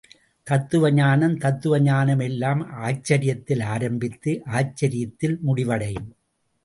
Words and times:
தத்துவ 0.47 0.91
ஞானம் 0.91 1.37
தத்துவ 1.37 1.79
ஞானம் 1.79 2.19
எல்லாம் 2.19 2.61
ஆச்சரியத்தில் 2.83 3.63
ஆரம்பித்து, 3.63 4.41
ஆச்சரியத்தில் 4.51 5.39
முடிவடையும். 5.39 6.09